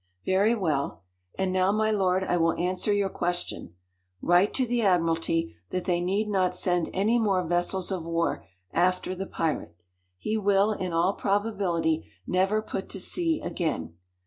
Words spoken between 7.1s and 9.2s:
more vessels of war after